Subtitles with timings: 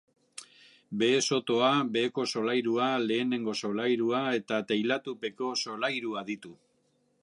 [1.01, 6.57] Behe-sotoa, beheko solairua, lehenengo solairua eta teilatupeko solairua ditu.